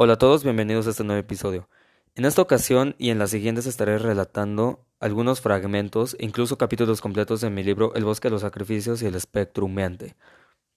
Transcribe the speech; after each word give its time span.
Hola 0.00 0.12
a 0.12 0.18
todos, 0.18 0.44
bienvenidos 0.44 0.86
a 0.86 0.90
este 0.90 1.02
nuevo 1.02 1.18
episodio. 1.18 1.68
En 2.14 2.24
esta 2.24 2.40
ocasión 2.40 2.94
y 2.98 3.10
en 3.10 3.18
las 3.18 3.30
siguientes 3.30 3.66
estaré 3.66 3.98
relatando 3.98 4.86
algunos 5.00 5.40
fragmentos, 5.40 6.16
incluso 6.20 6.56
capítulos 6.56 7.00
completos 7.00 7.40
de 7.40 7.50
mi 7.50 7.64
libro 7.64 7.92
El 7.96 8.04
bosque 8.04 8.28
de 8.28 8.30
los 8.30 8.42
sacrificios 8.42 9.02
y 9.02 9.06
el 9.06 9.16
espectro 9.16 9.64
humeante, 9.64 10.14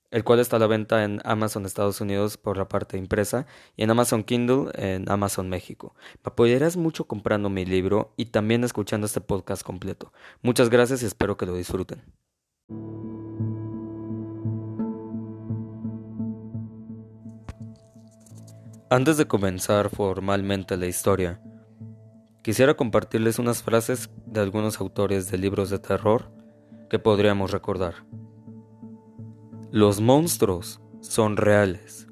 el 0.09 0.23
cual 0.23 0.39
está 0.39 0.55
a 0.55 0.59
la 0.59 0.65
venta 0.65 1.03
en 1.03 1.21
Amazon 1.23 1.67
Estados 1.67 2.01
Unidos 2.01 2.37
por 2.37 2.57
la 2.57 2.67
parte 2.67 2.97
impresa 2.97 3.45
y 3.77 3.83
en 3.83 3.91
Amazon 3.91 4.23
Kindle 4.23 4.71
en 4.73 5.07
Amazon 5.07 5.49
México. 5.49 5.93
Me 6.25 6.31
apoyarás 6.31 6.75
mucho 6.75 7.05
comprando 7.05 7.51
mi 7.51 7.63
libro 7.63 8.15
y 8.17 8.25
también 8.25 8.63
escuchando 8.63 9.05
este 9.05 9.21
podcast 9.21 9.61
completo. 9.61 10.11
Muchas 10.41 10.71
gracias 10.71 11.03
y 11.03 11.05
espero 11.05 11.37
que 11.37 11.45
lo 11.45 11.53
disfruten. 11.53 12.01
Antes 18.93 19.15
de 19.15 19.25
comenzar 19.25 19.89
formalmente 19.89 20.75
la 20.75 20.85
historia, 20.85 21.39
quisiera 22.41 22.73
compartirles 22.73 23.39
unas 23.39 23.63
frases 23.63 24.09
de 24.25 24.41
algunos 24.41 24.81
autores 24.81 25.31
de 25.31 25.37
libros 25.37 25.69
de 25.69 25.79
terror 25.79 26.29
que 26.89 26.99
podríamos 26.99 27.51
recordar. 27.51 28.05
Los 29.71 30.01
monstruos 30.01 30.81
son 30.99 31.37
reales 31.37 32.09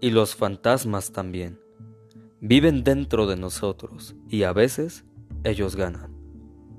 y 0.00 0.10
los 0.10 0.34
fantasmas 0.34 1.12
también. 1.12 1.60
Viven 2.40 2.82
dentro 2.82 3.28
de 3.28 3.36
nosotros 3.36 4.16
y 4.28 4.42
a 4.42 4.52
veces 4.52 5.04
ellos 5.44 5.76
ganan. 5.76 6.12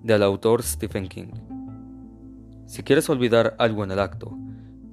Del 0.03 0.23
autor 0.23 0.61
Stephen 0.61 1.07
King. 1.07 1.31
Si 2.65 2.83
quieres 2.83 3.09
olvidar 3.09 3.55
algo 3.59 3.85
en 3.85 3.91
el 3.91 3.99
acto, 3.99 4.37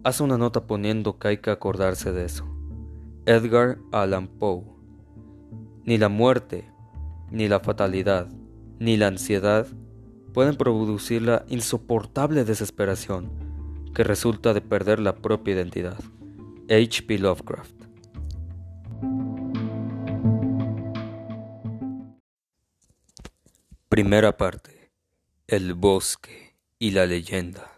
haz 0.04 0.20
una 0.20 0.38
nota 0.38 0.68
poniendo 0.68 1.18
que 1.18 1.26
hay 1.26 1.38
que 1.38 1.50
acordarse 1.50 2.12
de 2.12 2.26
eso. 2.26 2.53
Edgar 3.26 3.78
Allan 3.90 4.28
Poe. 4.28 4.64
Ni 5.84 5.96
la 5.96 6.10
muerte, 6.10 6.70
ni 7.30 7.48
la 7.48 7.58
fatalidad, 7.58 8.28
ni 8.78 8.98
la 8.98 9.06
ansiedad 9.06 9.66
pueden 10.34 10.56
producir 10.56 11.22
la 11.22 11.46
insoportable 11.48 12.44
desesperación 12.44 13.30
que 13.94 14.04
resulta 14.04 14.52
de 14.52 14.60
perder 14.60 14.98
la 14.98 15.16
propia 15.16 15.54
identidad. 15.54 15.98
H.P. 16.68 17.18
Lovecraft. 17.18 17.74
Primera 23.88 24.36
parte. 24.36 24.90
El 25.46 25.72
bosque 25.72 26.58
y 26.78 26.90
la 26.90 27.06
leyenda. 27.06 27.73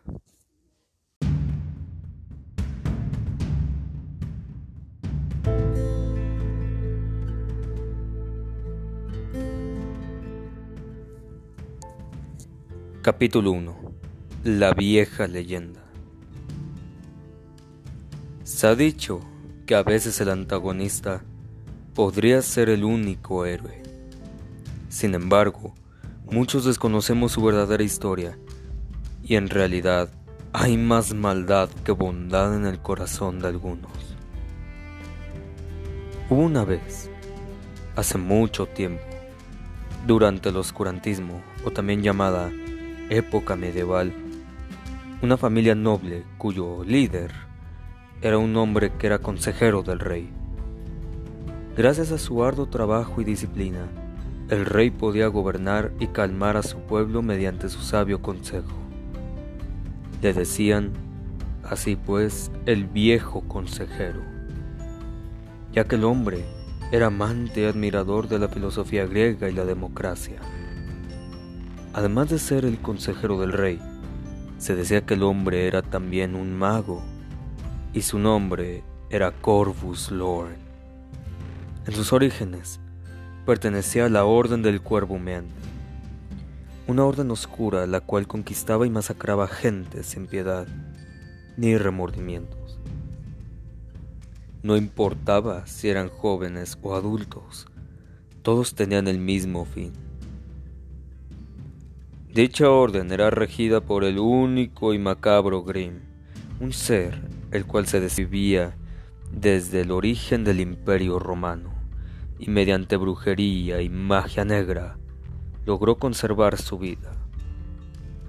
Capítulo 13.07 13.53
1 13.53 13.77
La 14.43 14.73
vieja 14.73 15.29
leyenda 15.29 15.81
Se 18.43 18.67
ha 18.67 18.75
dicho 18.75 19.21
que 19.65 19.77
a 19.77 19.85
veces 19.85 20.21
el 20.21 20.29
antagonista 20.29 21.23
podría 21.95 22.43
ser 22.43 22.69
el 22.69 22.83
único 22.83 23.47
héroe. 23.47 23.81
Sin 24.89 25.15
embargo, 25.15 25.73
muchos 26.29 26.65
desconocemos 26.65 27.31
su 27.31 27.45
verdadera 27.45 27.85
historia 27.85 28.37
y 29.23 29.37
en 29.37 29.51
realidad 29.51 30.11
hay 30.53 30.77
más 30.77 31.15
maldad 31.15 31.69
que 31.85 31.93
bondad 31.93 32.57
en 32.57 32.67
el 32.67 32.81
corazón 32.81 33.39
de 33.39 33.47
algunos. 33.47 34.17
Una 36.29 36.65
vez, 36.65 37.09
hace 37.95 38.19
mucho 38.19 38.67
tiempo, 38.67 39.05
durante 40.09 40.49
el 40.49 40.57
oscurantismo, 40.57 41.41
o 41.65 41.71
también 41.71 42.03
llamada 42.03 42.51
época 43.11 43.55
medieval, 43.55 44.13
una 45.23 45.37
familia 45.37 45.75
noble 45.75 46.25
cuyo 46.39 46.83
líder 46.85 47.31
era 48.21 48.39
un 48.39 48.57
hombre 48.57 48.93
que 48.99 49.07
era 49.07 49.19
consejero 49.19 49.83
del 49.83 50.01
rey. 50.01 50.29
Gracias 51.77 52.11
a 52.11 52.19
su 52.19 52.43
arduo 52.43 52.67
trabajo 52.67 53.21
y 53.21 53.25
disciplina, 53.25 53.87
el 54.51 54.65
rey 54.65 54.91
podía 54.91 55.29
gobernar 55.29 55.93
y 56.01 56.09
calmar 56.09 56.57
a 56.57 56.63
su 56.63 56.79
pueblo 56.81 57.23
mediante 57.23 57.69
su 57.69 57.81
sabio 57.81 58.23
consejo. 58.23 58.77
Le 60.23 60.33
decían, 60.33 60.93
así 61.63 61.97
pues, 61.97 62.51
el 62.65 62.87
viejo 62.87 63.43
consejero, 63.43 64.23
ya 65.73 65.85
que 65.85 65.97
el 65.97 66.05
hombre 66.05 66.45
era 66.91 67.07
amante 67.07 67.63
y 67.63 67.65
admirador 67.65 68.29
de 68.29 68.39
la 68.39 68.49
filosofía 68.49 69.07
griega 69.07 69.49
y 69.49 69.53
la 69.53 69.65
democracia. 69.65 70.41
Además 71.97 72.29
de 72.29 72.39
ser 72.39 72.67
el 72.67 72.79
consejero 72.79 73.41
del 73.41 73.55
rey, 73.55 73.81
se 74.59 74.77
decía 74.77 75.07
que 75.07 75.15
el 75.15 75.23
hombre 75.23 75.67
era 75.67 75.81
también 75.81 76.35
un 76.35 76.53
mago, 76.53 77.03
y 77.95 78.03
su 78.03 78.19
nombre 78.19 78.85
era 79.09 79.33
Corvus 79.33 80.11
Lorn. 80.11 80.57
En 81.87 81.95
sus 81.95 82.13
orígenes, 82.13 82.81
pertenecía 83.47 84.05
a 84.05 84.09
la 84.11 84.27
Orden 84.27 84.61
del 84.61 84.83
Cuervo 84.83 85.15
Humeante, 85.15 85.55
una 86.87 87.03
orden 87.03 87.31
oscura 87.31 87.87
la 87.87 88.01
cual 88.03 88.27
conquistaba 88.27 88.87
y 88.87 88.91
masacraba 88.91 89.49
gente 89.49 90.03
sin 90.03 90.27
piedad 90.27 90.69
ni 91.57 91.79
remordimientos. 91.79 92.79
No 94.63 94.77
importaba 94.77 95.67
si 95.67 95.89
eran 95.89 96.11
jóvenes 96.11 96.77
o 96.83 96.95
adultos, 96.95 97.69
todos 98.43 98.75
tenían 98.75 99.09
el 99.09 99.19
mismo 99.19 99.65
fin 99.65 99.95
Dicha 102.37 102.69
orden 102.69 103.11
era 103.13 103.31
regida 103.31 103.81
por 103.81 104.05
el 104.05 104.19
único 104.19 104.93
y 104.93 104.99
macabro 104.99 105.63
Grimm, 105.63 106.01
un 106.61 106.75
ser 106.75 107.19
el 107.51 107.65
cual 107.65 107.87
se 107.87 107.99
desvivía 107.99 108.77
desde 109.33 109.81
el 109.81 109.91
origen 109.91 110.45
del 110.45 110.61
imperio 110.61 111.19
romano 111.19 111.73
y 112.39 112.51
mediante 112.51 112.99
brujería 112.99 113.81
y 113.81 113.89
magia 113.89 114.45
negra 114.45 114.99
logró 115.65 115.97
conservar 115.97 116.59
su 116.59 116.79
vida. 116.79 117.17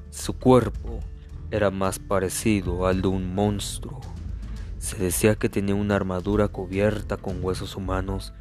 Su 0.10 0.38
cuerpo 0.38 1.02
era 1.52 1.70
más 1.70 2.00
parecido 2.00 2.88
al 2.88 3.02
de 3.02 3.10
un 3.10 3.36
monstruo. 3.36 4.00
Se 4.78 4.96
decía 4.96 5.36
que 5.36 5.50
tenía 5.50 5.76
una 5.76 5.98
armadura 5.98 6.48
cubierta 6.48 7.18
con 7.18 7.44
huesos 7.44 7.76
humanos 7.76 8.32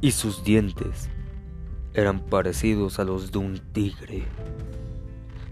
y 0.00 0.12
sus 0.12 0.42
dientes 0.42 1.10
eran 1.92 2.20
parecidos 2.20 2.98
a 2.98 3.04
los 3.04 3.30
de 3.30 3.36
un 3.36 3.58
tigre. 3.74 4.24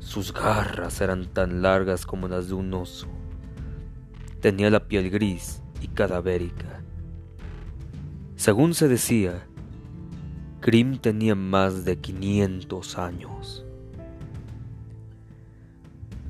Sus 0.05 0.35
garras 0.35 1.01
eran 1.01 1.25
tan 1.25 1.63
largas 1.63 2.05
como 2.05 2.29
las 2.29 2.49
de 2.49 2.55
un 2.55 2.75
oso. 2.75 3.09
Tenía 4.41 4.69
la 4.69 4.87
piel 4.87 5.09
gris 5.09 5.63
y 5.81 5.89
cadavérica. 5.89 6.83
Según 8.37 8.75
se 8.75 8.87
decía, 8.87 9.47
Grimm 10.61 10.99
tenía 10.99 11.35
más 11.35 11.87
de 11.87 11.97
500 11.97 12.99
años. 12.99 13.65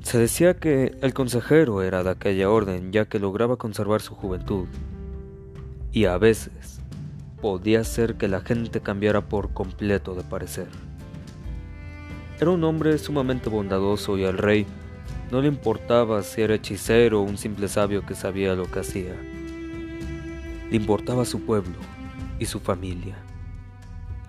Se 0.03 0.19
decía 0.19 0.55
que 0.55 0.97
el 1.01 1.13
consejero 1.13 1.83
era 1.83 2.01
de 2.01 2.11
aquella 2.11 2.49
orden 2.49 2.93
ya 2.93 3.05
que 3.05 3.19
lograba 3.19 3.57
conservar 3.57 4.01
su 4.01 4.15
juventud 4.15 4.67
y 5.91 6.05
a 6.05 6.17
veces 6.17 6.79
podía 7.41 7.81
hacer 7.81 8.15
que 8.15 8.29
la 8.29 8.39
gente 8.39 8.79
cambiara 8.79 9.27
por 9.27 9.53
completo 9.53 10.15
de 10.15 10.23
parecer. 10.23 10.69
Era 12.39 12.51
un 12.51 12.63
hombre 12.65 12.97
sumamente 12.97 13.49
bondadoso 13.49 14.17
y 14.17 14.25
al 14.25 14.37
rey 14.37 14.65
no 15.31 15.41
le 15.41 15.47
importaba 15.47 16.21
si 16.21 16.41
era 16.41 16.55
hechicero 16.55 17.21
o 17.21 17.23
un 17.23 17.37
simple 17.37 17.69
sabio 17.69 18.05
que 18.05 18.13
sabía 18.13 18.55
lo 18.55 18.69
que 18.69 18.79
hacía. 18.79 19.15
Le 20.69 20.75
importaba 20.75 21.23
su 21.23 21.41
pueblo 21.41 21.75
y 22.37 22.45
su 22.45 22.59
familia, 22.59 23.15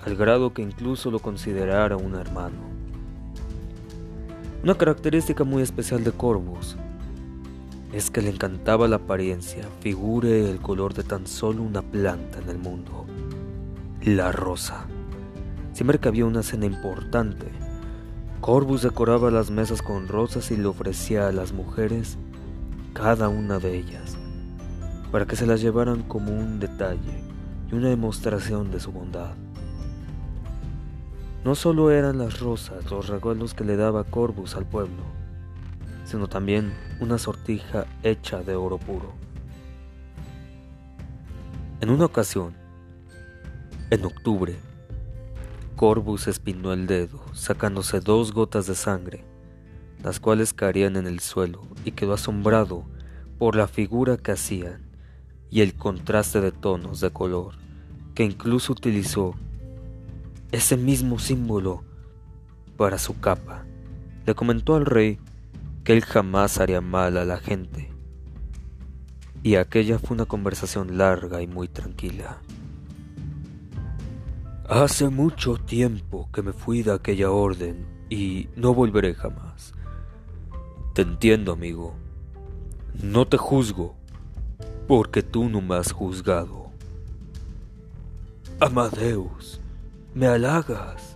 al 0.05 0.15
grado 0.15 0.55
que 0.55 0.63
incluso 0.63 1.11
lo 1.11 1.19
considerara 1.19 1.97
un 1.97 2.15
hermano. 2.15 2.77
Una 4.63 4.77
característica 4.77 5.43
muy 5.43 5.63
especial 5.63 6.05
de 6.05 6.13
Corvus 6.13 6.77
es 7.93 8.11
que 8.11 8.23
le 8.23 8.31
encantaba 8.31 8.87
la 8.87 8.97
apariencia, 8.97 9.65
figure 9.81 10.43
y 10.43 10.45
el 10.45 10.61
color 10.61 10.95
de 10.95 11.03
tan 11.03 11.27
solo 11.27 11.63
una 11.63 11.83
planta 11.83 12.39
en 12.39 12.51
el 12.51 12.59
mundo, 12.59 13.05
la 14.03 14.31
rosa. 14.31 14.87
Siempre 15.73 15.99
que 15.99 16.09
había 16.09 16.25
una 16.25 16.43
cena 16.43 16.67
importante, 16.67 17.66
Corvus 18.41 18.83
decoraba 18.83 19.31
las 19.31 19.51
mesas 19.51 19.83
con 19.83 20.09
rosas 20.09 20.51
y 20.51 20.57
le 20.57 20.67
ofrecía 20.67 21.27
a 21.27 21.33
las 21.33 21.53
mujeres 21.53 22.19
cada 22.93 23.29
una 23.29 23.59
de 23.59 23.77
ellas, 23.77 24.17
para 25.11 25.27
que 25.27 25.37
se 25.37 25.47
las 25.47 25.61
llevaran 25.61 26.03
como 26.03 26.33
un 26.33 26.61
detalle 26.61 27.23
y 27.71 27.75
una 27.75 27.89
demostración 27.89 28.71
de 28.71 28.81
su 28.81 28.93
bondad. 28.93 29.35
No 31.45 31.55
solo 31.55 31.91
eran 31.91 32.19
las 32.19 32.41
rosas 32.41 32.91
los 32.91 33.09
regalos 33.09 33.55
que 33.55 33.65
le 33.65 33.77
daba 33.77 34.05
Corvus 34.05 34.55
al 34.55 34.67
pueblo, 34.67 35.03
sino 36.05 36.29
también 36.29 36.73
una 37.01 37.19
sortija 37.19 37.87
hecha 38.03 38.43
de 38.43 38.55
oro 38.55 38.79
puro. 38.79 39.13
En 41.81 41.91
una 41.91 42.07
ocasión, 42.07 42.55
En 43.91 44.05
octubre, 44.05 44.57
Corvus 45.77 46.27
espinó 46.27 46.73
el 46.73 46.87
dedo, 46.87 47.21
sacándose 47.35 48.01
dos 48.01 48.33
gotas 48.33 48.67
de 48.67 48.75
sangre, 48.75 49.25
las 50.03 50.21
cuales 50.21 50.55
caían 50.55 50.97
en 50.97 51.07
el 51.07 51.21
suelo, 51.21 51.63
y 51.85 51.93
quedó 51.93 52.15
asombrado 52.15 52.85
por 53.39 53.57
la 53.57 53.69
figura 53.69 54.17
que 54.17 54.33
hacían 54.33 54.87
y 55.51 55.61
el 55.61 55.75
contraste 55.75 56.41
de 56.41 56.51
tonos 56.51 57.01
de 57.01 57.11
color, 57.11 57.55
que 58.15 58.25
incluso 58.25 58.73
utilizó 58.73 59.35
ese 60.51 60.79
mismo 60.79 61.19
símbolo 61.19 61.85
para 62.79 62.99
su 62.99 63.21
capa. 63.21 63.67
Le 64.25 64.35
comentó 64.35 64.77
al 64.77 64.87
rey 64.87 65.19
que 65.85 65.93
él 65.93 66.03
jamás 66.03 66.59
haría 66.59 66.81
mal 66.81 67.19
a 67.19 67.25
la 67.27 67.37
gente. 67.37 67.91
Y 69.43 69.57
aquella 69.57 69.99
fue 69.99 70.15
una 70.15 70.25
conversación 70.25 70.97
larga 70.97 71.43
y 71.43 71.47
muy 71.47 71.69
tranquila. 71.69 72.41
Hace 74.69 75.11
mucho 75.11 75.59
tiempo 75.59 76.29
que 76.33 76.43
me 76.43 76.53
fui 76.53 76.83
de 76.83 76.93
aquella 76.93 77.31
orden 77.31 77.87
y 78.11 78.49
no 78.57 78.75
volveré 78.75 79.15
jamás. 79.15 79.73
Te 80.93 81.03
entiendo, 81.03 81.53
amigo. 81.53 81.95
No 83.01 83.29
te 83.29 83.37
juzgo, 83.37 83.95
porque 84.89 85.23
tú 85.23 85.49
no 85.49 85.61
me 85.61 85.77
has 85.77 85.93
juzgado. 85.93 86.73
Amadeus, 88.59 89.61
me 90.15 90.27
halagas. 90.27 91.15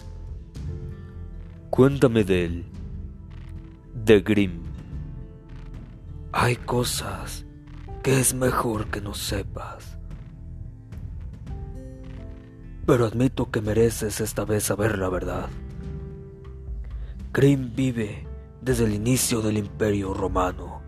Cuéntame 1.70 2.22
de 2.22 2.44
él, 2.44 2.64
de 4.04 4.20
Grimm. 4.20 4.62
Hay 6.30 6.54
cosas 6.54 7.44
que 8.04 8.20
es 8.20 8.32
mejor 8.32 8.86
que 8.86 9.00
no 9.00 9.12
sepas. 9.12 9.99
Pero 12.90 13.06
admito 13.06 13.52
que 13.52 13.60
mereces 13.60 14.20
esta 14.20 14.44
vez 14.44 14.64
saber 14.64 14.98
la 14.98 15.08
verdad. 15.08 15.48
Grimm 17.32 17.72
vive 17.72 18.26
desde 18.62 18.84
el 18.84 18.94
inicio 18.94 19.42
del 19.42 19.58
Imperio 19.58 20.12
Romano. 20.12 20.82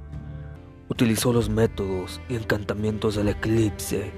Utilizó 0.89 1.33
los 1.33 1.49
métodos 1.49 2.21
y 2.29 2.35
encantamientos 2.35 3.15
del 3.15 3.29
eclipse 3.29 4.11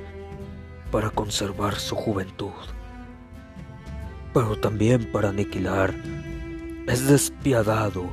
para 0.91 1.11
conservar 1.11 1.75
su 1.75 1.95
juventud, 1.95 2.55
pero 4.33 4.59
también 4.59 5.13
para 5.13 5.29
aniquilar. 5.29 5.95
Es 6.87 7.07
despiadado 7.07 8.07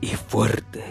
y 0.00 0.08
fuerte. 0.08 0.82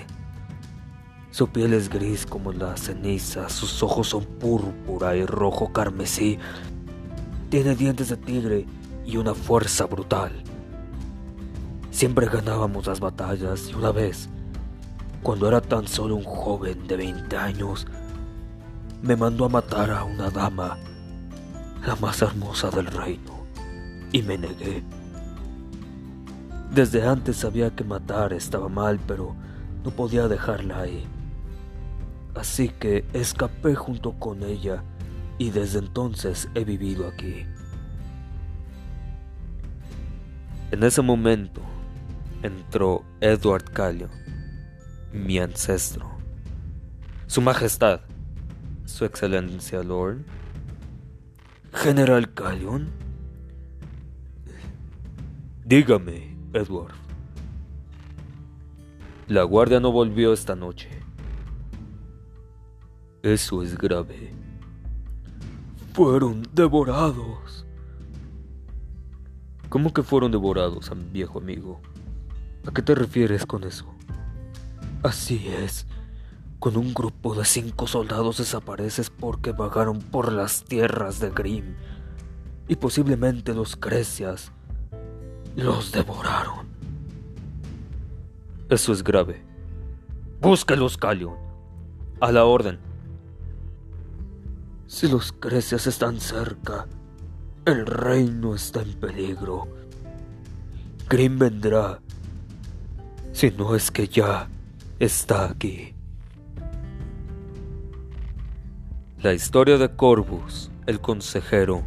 Su 1.31 1.49
piel 1.49 1.73
es 1.73 1.89
gris 1.89 2.25
como 2.25 2.53
la 2.53 2.77
ceniza, 2.77 3.49
sus 3.49 3.83
ojos 3.83 4.07
son 4.07 4.23
púrpura 4.23 5.17
y 5.17 5.25
rojo 5.25 5.73
carmesí. 5.73 6.39
Tiene 7.49 7.75
dientes 7.75 8.09
de 8.09 8.17
tigre 8.17 8.65
y 9.05 9.15
una 9.15 9.33
fuerza 9.33 9.85
brutal. 9.85 10.33
Siempre 11.91 12.27
ganábamos 12.27 12.87
las 12.87 12.99
batallas 12.99 13.69
y 13.69 13.73
una 13.73 13.91
vez, 13.91 14.27
cuando 15.23 15.47
era 15.47 15.61
tan 15.61 15.87
solo 15.87 16.17
un 16.17 16.25
joven 16.25 16.85
de 16.87 16.97
20 16.97 17.37
años, 17.37 17.87
me 19.01 19.15
mandó 19.15 19.45
a 19.45 19.49
matar 19.49 19.91
a 19.91 20.03
una 20.03 20.29
dama, 20.29 20.77
la 21.85 21.95
más 21.95 22.21
hermosa 22.21 22.69
del 22.69 22.87
reino, 22.87 23.45
y 24.11 24.21
me 24.23 24.37
negué. 24.37 24.83
Desde 26.73 27.07
antes 27.07 27.37
sabía 27.37 27.73
que 27.73 27.85
matar 27.85 28.33
estaba 28.33 28.67
mal, 28.67 28.99
pero 29.07 29.35
no 29.85 29.91
podía 29.91 30.27
dejarla 30.27 30.81
ahí. 30.81 31.07
Así 32.35 32.67
que 32.67 33.05
escapé 33.13 33.73
junto 33.73 34.11
con 34.19 34.43
ella 34.43 34.83
y 35.37 35.51
desde 35.51 35.79
entonces 35.79 36.49
he 36.55 36.63
vivido 36.63 37.07
aquí. 37.07 37.45
En 40.71 40.83
ese 40.83 41.01
momento, 41.01 41.61
entró 42.43 43.03
Edward 43.21 43.71
Callion, 43.71 44.09
mi 45.13 45.39
ancestro. 45.39 46.17
Su 47.27 47.41
Majestad, 47.41 48.01
Su 48.85 49.05
Excelencia 49.05 49.83
Lord. 49.83 50.25
General 51.73 52.33
Callion. 52.33 52.89
Dígame, 55.65 56.35
Edward. 56.53 56.95
La 59.27 59.43
guardia 59.43 59.81
no 59.81 59.91
volvió 59.91 60.31
esta 60.31 60.55
noche. 60.55 60.89
Eso 63.21 63.61
es 63.61 63.77
grave. 63.77 64.33
Fueron 65.97 66.43
devorados. 66.53 67.65
¿Cómo 69.67 69.91
que 69.91 70.03
fueron 70.03 70.31
devorados, 70.31 70.91
viejo 71.11 71.39
amigo? 71.39 71.81
¿A 72.67 72.71
qué 72.71 72.83
te 72.83 72.93
refieres 72.93 73.47
con 73.47 73.63
eso? 73.63 73.87
Así 75.01 75.47
es. 75.47 75.87
Cuando 76.59 76.81
un 76.81 76.93
grupo 76.93 77.33
de 77.33 77.45
cinco 77.45 77.87
soldados 77.87 78.37
desapareces 78.37 79.09
porque 79.09 79.53
vagaron 79.53 79.97
por 79.97 80.31
las 80.31 80.63
tierras 80.63 81.19
de 81.19 81.31
Grimm 81.31 81.73
y 82.67 82.75
posiblemente 82.75 83.55
los 83.55 83.75
Crecias 83.75 84.51
los 85.55 85.91
devoraron. 85.91 86.67
Eso 88.69 88.93
es 88.93 89.03
grave. 89.03 89.43
Búscalos, 90.41 90.95
Calion. 90.95 91.33
A 92.21 92.31
la 92.31 92.45
orden. 92.45 92.86
Si 94.87 95.09
los 95.09 95.33
Crecias 95.33 95.85
están 95.85 96.21
cerca, 96.21 96.87
el 97.65 97.85
reino 97.85 98.55
está 98.55 98.81
en 98.81 98.93
peligro. 98.93 99.67
Grimm 101.09 101.37
vendrá 101.37 101.99
si 103.33 103.51
no 103.51 103.75
es 103.75 103.91
que 103.91 104.07
ya 104.07 104.47
está 104.97 105.49
aquí. 105.49 105.93
La 109.21 109.33
historia 109.33 109.77
de 109.77 109.93
Corvus, 109.93 110.71
el 110.85 111.01
consejero, 111.01 111.83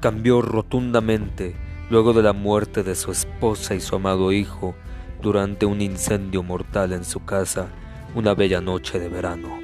cambió 0.00 0.40
rotundamente 0.40 1.54
luego 1.90 2.14
de 2.14 2.22
la 2.22 2.32
muerte 2.32 2.82
de 2.82 2.94
su 2.94 3.12
esposa 3.12 3.74
y 3.74 3.80
su 3.80 3.94
amado 3.96 4.32
hijo 4.32 4.74
durante 5.20 5.66
un 5.66 5.82
incendio 5.82 6.42
mortal 6.42 6.94
en 6.94 7.04
su 7.04 7.26
casa 7.26 7.68
una 8.14 8.34
bella 8.34 8.62
noche 8.62 8.98
de 8.98 9.10
verano, 9.10 9.58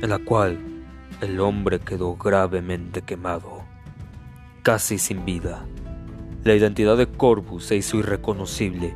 en 0.00 0.08
la 0.08 0.20
cual 0.20 0.71
el 1.22 1.40
hombre 1.40 1.80
quedó 1.80 2.16
gravemente 2.16 3.00
quemado, 3.00 3.62
casi 4.62 4.98
sin 4.98 5.24
vida. 5.24 5.64
La 6.44 6.54
identidad 6.54 6.98
de 6.98 7.06
Corvus 7.06 7.64
se 7.64 7.76
hizo 7.76 7.96
irreconocible 7.96 8.94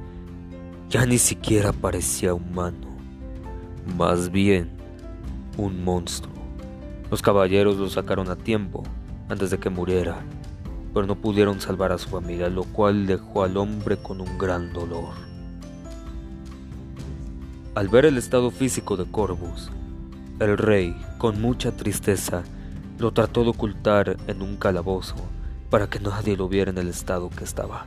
ya 0.88 1.04
ni 1.04 1.18
siquiera 1.18 1.73
parecía 1.73 2.33
humano, 2.33 2.97
más 3.97 4.30
bien 4.30 4.71
un 5.56 5.83
monstruo. 5.83 6.33
Los 7.11 7.23
caballeros 7.23 7.76
lo 7.76 7.88
sacaron 7.88 8.30
a 8.30 8.37
tiempo, 8.37 8.85
antes 9.28 9.50
de 9.50 9.59
que 9.59 9.68
muriera, 9.68 10.21
pero 10.95 11.06
no 11.06 11.16
pudieron 11.16 11.61
salvar 11.61 11.90
a 11.90 11.99
su 11.99 12.09
familia, 12.09 12.49
lo 12.49 12.62
cual 12.62 13.06
dejó 13.06 13.42
al 13.42 13.56
hombre 13.56 13.97
con 13.97 14.21
un 14.21 14.38
gran 14.38 14.73
dolor. 14.73 15.14
Al 17.75 17.88
ver 17.88 18.06
el 18.06 18.16
estado 18.16 18.52
físico 18.52 18.97
de 18.97 19.06
Corvus, 19.06 19.71
el 20.38 20.59
rey, 20.59 20.95
con 21.19 21.40
mucha 21.40 21.73
tristeza, 21.73 22.43
lo 22.99 23.12
trató 23.12 23.43
de 23.43 23.50
ocultar 23.50 24.16
en 24.26 24.43
un 24.43 24.57
calabozo 24.57 25.16
para 25.71 25.88
que 25.88 26.00
nadie 26.00 26.37
lo 26.37 26.49
viera 26.49 26.71
en 26.71 26.78
el 26.78 26.88
estado 26.88 27.31
que 27.31 27.45
estaba. 27.45 27.87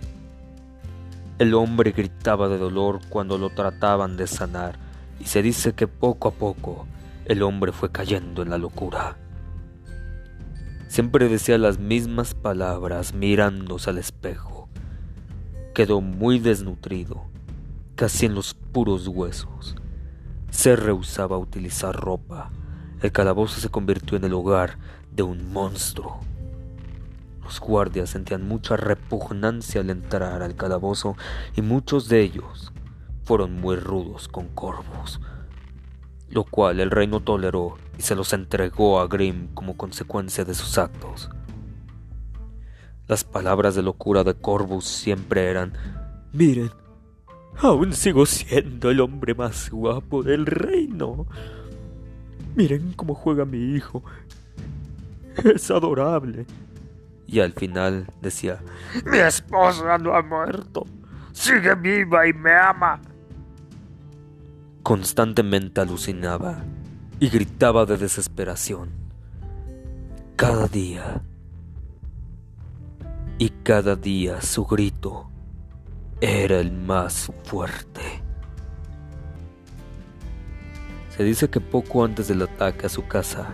El 1.38 1.54
hombre 1.54 1.92
gritaba 1.92 2.50
de 2.50 2.58
dolor 2.58 3.00
cuando 3.10 3.38
lo 3.38 3.50
trataban 3.50 4.18
de 4.18 4.28
sanar 4.28 4.78
y 5.20 5.26
se 5.26 5.42
dice 5.42 5.74
que 5.74 5.88
poco 5.88 6.28
a 6.28 6.32
poco 6.32 6.86
el 7.26 7.44
hombre 7.44 7.72
fue 7.72 7.92
cayendo 7.92 8.42
en 8.42 8.50
la 8.50 8.58
locura. 8.58 9.18
Siempre 10.88 11.30
decía 11.30 11.60
las 11.60 11.78
mismas 11.78 12.34
palabras 12.34 13.14
mirándose 13.14 13.92
al 13.92 14.00
espejo. 14.00 14.68
Quedó 15.76 16.02
muy 16.02 16.40
desnutrido, 16.40 17.26
casi 17.96 18.26
en 18.26 18.34
los 18.34 18.56
puros 18.56 19.08
huesos. 19.08 19.76
Se 20.50 20.76
rehusaba 20.76 21.36
a 21.36 21.40
utilizar 21.40 21.96
ropa. 21.96 22.50
El 23.02 23.12
calabozo 23.12 23.60
se 23.60 23.70
convirtió 23.70 24.18
en 24.18 24.26
el 24.26 24.34
hogar 24.34 24.78
de 25.12 25.24
un 25.24 25.52
monstruo. 25.52 26.20
Los 27.44 27.60
guardias 27.60 28.10
sentían 28.10 28.48
mucha 28.48 28.78
repugnancia 28.78 29.82
al 29.82 29.90
entrar 29.90 30.44
al 30.44 30.56
calabozo 30.56 31.16
y 31.56 31.62
muchos 31.62 32.08
de 32.10 32.22
ellos 32.22 32.72
fueron 33.24 33.54
muy 33.60 33.76
rudos 33.76 34.28
con 34.28 34.48
Corvus, 34.50 35.20
lo 36.30 36.44
cual 36.44 36.80
el 36.80 36.92
rey 36.92 37.08
no 37.08 37.22
toleró 37.22 37.78
y 37.98 38.02
se 38.02 38.16
los 38.16 38.34
entregó 38.34 39.00
a 39.00 39.08
Grimm 39.08 39.48
como 39.54 39.78
consecuencia 39.78 40.46
de 40.46 40.56
sus 40.56 40.78
actos. 40.78 41.30
Las 43.08 43.24
palabras 43.24 43.76
de 43.76 43.82
locura 43.82 44.24
de 44.24 44.36
Corvus 44.36 44.86
siempre 44.86 45.50
eran, 45.50 45.74
miren, 46.32 46.72
aún 47.58 47.94
sigo 47.94 48.26
siendo 48.26 48.90
el 48.90 49.02
hombre 49.02 49.34
más 49.36 49.70
guapo 49.70 50.24
del 50.24 50.46
reino. 50.46 51.26
Miren 52.56 52.94
cómo 52.94 53.16
juega 53.16 53.46
mi 53.46 53.76
hijo. 53.76 54.04
Es 55.44 55.72
adorable 55.72 56.46
y 57.32 57.40
al 57.40 57.54
final 57.54 58.08
decía, 58.22 58.60
Mi 59.06 59.20
esposa 59.20 59.98
no 59.98 60.16
ha 60.16 60.22
muerto, 60.22 60.86
sigue 61.32 61.76
viva 61.76 62.28
y 62.28 62.34
me 62.34 62.54
ama. 62.54 63.00
Constantemente 64.84 65.82
alucinaba 65.82 66.64
y 67.20 67.30
gritaba 67.30 67.86
de 67.86 67.98
desesperación. 67.98 68.90
Cada 70.36 70.68
día 70.68 71.22
y 73.38 73.50
cada 73.64 73.96
día 73.96 74.42
su 74.42 74.66
grito 74.66 75.30
era 76.22 76.60
el 76.60 76.72
más 76.72 77.32
fuerte. 77.44 78.02
Se 81.10 81.24
dice 81.24 81.50
que 81.50 81.62
poco 81.62 82.04
antes 82.04 82.28
del 82.28 82.42
ataque 82.42 82.86
a 82.86 82.90
su 82.90 83.08
casa, 83.08 83.48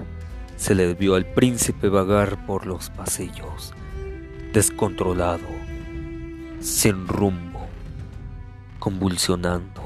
se 0.55 0.74
le 0.74 0.93
vio 0.93 1.15
al 1.15 1.25
príncipe 1.25 1.89
vagar 1.89 2.45
por 2.45 2.65
los 2.65 2.89
pasillos, 2.89 3.74
descontrolado, 4.53 5.48
sin 6.60 7.07
rumbo, 7.07 7.67
convulsionando. 8.79 9.84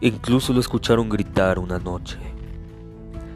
Incluso 0.00 0.52
lo 0.52 0.60
escucharon 0.60 1.08
gritar 1.08 1.58
una 1.58 1.78
noche. 1.78 2.18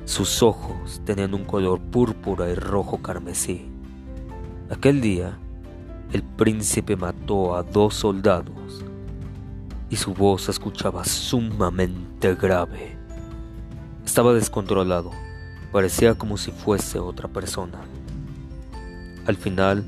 Sus 0.04 0.42
ojos 0.42 1.00
tenían 1.04 1.34
un 1.34 1.44
color 1.44 1.80
púrpura 1.80 2.50
y 2.50 2.54
rojo 2.54 3.00
carmesí. 3.00 3.70
Aquel 4.70 5.00
día, 5.00 5.38
el 6.12 6.22
príncipe 6.22 6.96
mató 6.96 7.56
a 7.56 7.62
dos 7.62 7.94
soldados 7.94 8.84
y 9.88 9.96
su 9.96 10.14
voz 10.14 10.42
se 10.42 10.50
escuchaba 10.50 11.04
sumamente 11.04 12.34
grave. 12.34 12.96
Estaba 14.04 14.32
descontrolado 14.32 15.10
Parecía 15.72 16.16
como 16.16 16.36
si 16.36 16.50
fuese 16.50 16.98
otra 16.98 17.28
persona. 17.28 17.78
Al 19.26 19.36
final 19.36 19.84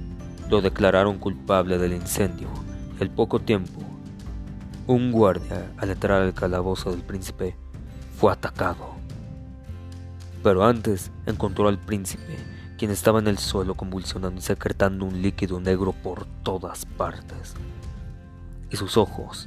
lo 0.48 0.60
declararon 0.60 1.18
culpable 1.18 1.76
del 1.78 1.92
incendio 1.92 2.48
al 3.00 3.10
poco 3.10 3.40
tiempo, 3.40 3.80
un 4.86 5.10
guardia 5.10 5.72
al 5.76 5.90
entrar 5.90 6.22
al 6.22 6.34
calabozo 6.34 6.92
del 6.92 7.00
príncipe 7.00 7.56
fue 8.16 8.32
atacado. 8.32 8.92
Pero 10.44 10.64
antes 10.64 11.10
encontró 11.26 11.66
al 11.66 11.78
príncipe, 11.78 12.36
quien 12.82 12.90
estaba 12.90 13.20
en 13.20 13.28
el 13.28 13.38
suelo 13.38 13.76
convulsionando 13.76 14.40
y 14.40 14.42
secretando 14.42 15.04
un 15.04 15.22
líquido 15.22 15.60
negro 15.60 15.92
por 15.92 16.26
todas 16.42 16.84
partes. 16.84 17.54
Y 18.70 18.76
sus 18.76 18.96
ojos 18.96 19.46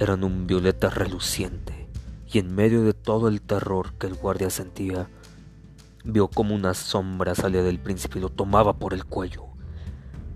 eran 0.00 0.24
un 0.24 0.48
violeta 0.48 0.90
reluciente, 0.90 1.88
y 2.26 2.40
en 2.40 2.52
medio 2.52 2.82
de 2.82 2.94
todo 2.94 3.28
el 3.28 3.42
terror 3.42 3.92
que 3.92 4.08
el 4.08 4.14
guardia 4.16 4.50
sentía, 4.50 5.08
Vio 6.02 6.26
como 6.26 6.52
una 6.52 6.74
sombra 6.74 7.36
salía 7.36 7.62
del 7.62 7.78
príncipe 7.78 8.18
y 8.18 8.22
lo 8.22 8.28
tomaba 8.28 8.72
por 8.72 8.92
el 8.92 9.04
cuello. 9.04 9.44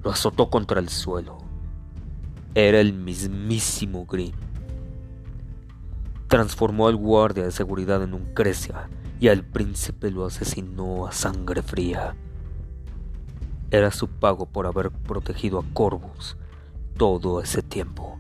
Lo 0.04 0.12
azotó 0.12 0.48
contra 0.48 0.78
el 0.78 0.90
suelo. 0.90 1.38
Era 2.54 2.78
el 2.78 2.92
mismísimo 2.92 4.06
Grimm. 4.06 4.36
Transformó 6.28 6.86
al 6.86 6.94
guardia 6.94 7.42
de 7.42 7.50
seguridad 7.50 8.00
en 8.04 8.14
un 8.14 8.32
Crecia 8.32 8.88
y 9.22 9.28
al 9.28 9.44
príncipe 9.44 10.10
lo 10.10 10.26
asesinó 10.26 11.06
a 11.06 11.12
sangre 11.12 11.62
fría. 11.62 12.16
Era 13.70 13.92
su 13.92 14.08
pago 14.08 14.46
por 14.46 14.66
haber 14.66 14.90
protegido 14.90 15.60
a 15.60 15.74
Corvus 15.74 16.36
todo 16.96 17.40
ese 17.40 17.62
tiempo. 17.62 18.18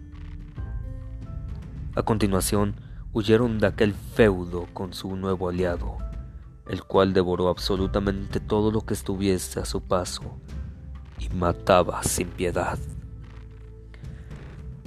A 1.96 2.04
continuación, 2.04 2.76
huyeron 3.12 3.58
de 3.58 3.66
aquel 3.66 3.94
feudo 3.94 4.68
con 4.72 4.94
su 4.94 5.16
nuevo 5.16 5.48
aliado, 5.48 5.98
el 6.68 6.84
cual 6.84 7.14
devoró 7.14 7.48
absolutamente 7.48 8.38
todo 8.38 8.70
lo 8.70 8.82
que 8.82 8.94
estuviese 8.94 9.58
a 9.58 9.64
su 9.64 9.80
paso 9.80 10.22
y 11.18 11.28
mataba 11.30 12.04
sin 12.04 12.28
piedad. 12.28 12.78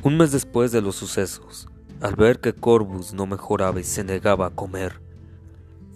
Un 0.02 0.16
mes 0.16 0.32
después 0.32 0.72
de 0.72 0.82
los 0.82 0.96
sucesos, 0.96 1.68
al 2.00 2.16
ver 2.16 2.40
que 2.40 2.54
Corvus 2.54 3.14
no 3.14 3.26
mejoraba 3.26 3.82
y 3.82 3.84
se 3.84 4.06
negaba 4.06 4.46
a 4.46 4.52
comer, 4.52 5.04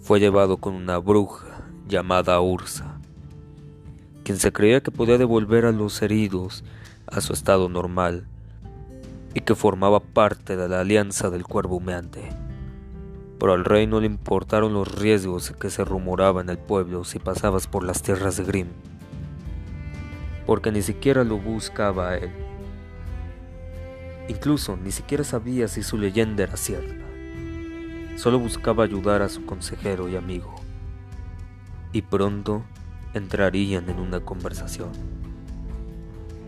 fue 0.00 0.20
llevado 0.20 0.56
con 0.56 0.74
una 0.74 0.98
bruja 0.98 1.64
llamada 1.88 2.40
Ursa, 2.40 2.98
quien 4.24 4.38
se 4.38 4.52
creía 4.52 4.82
que 4.82 4.90
podía 4.90 5.18
devolver 5.18 5.64
a 5.64 5.72
los 5.72 6.00
heridos 6.02 6.64
a 7.06 7.20
su 7.20 7.32
estado 7.32 7.68
normal 7.68 8.26
y 9.34 9.40
que 9.40 9.54
formaba 9.54 10.00
parte 10.00 10.56
de 10.56 10.68
la 10.68 10.80
alianza 10.80 11.30
del 11.30 11.44
cuervo 11.44 11.76
humeante 11.76 12.28
pero 13.40 13.54
al 13.54 13.64
rey 13.64 13.86
no 13.86 14.00
le 14.00 14.06
importaron 14.06 14.74
los 14.74 14.94
riesgos 15.00 15.52
que 15.58 15.70
se 15.70 15.82
rumoraban 15.82 16.46
en 16.46 16.50
el 16.50 16.58
pueblo 16.58 17.04
si 17.04 17.18
pasabas 17.18 17.66
por 17.66 17.82
las 17.82 18.02
tierras 18.02 18.36
de 18.36 18.44
Grimm, 18.44 18.68
porque 20.44 20.70
ni 20.70 20.82
siquiera 20.82 21.24
lo 21.24 21.38
buscaba 21.38 22.10
a 22.10 22.18
él. 22.18 22.30
Incluso 24.28 24.76
ni 24.76 24.92
siquiera 24.92 25.24
sabía 25.24 25.68
si 25.68 25.82
su 25.82 25.96
leyenda 25.96 26.42
era 26.42 26.58
cierta. 26.58 27.09
Solo 28.20 28.38
buscaba 28.38 28.84
ayudar 28.84 29.22
a 29.22 29.30
su 29.30 29.46
consejero 29.46 30.10
y 30.10 30.16
amigo. 30.16 30.54
Y 31.90 32.02
pronto 32.02 32.62
entrarían 33.14 33.88
en 33.88 33.98
una 33.98 34.20
conversación. 34.20 34.90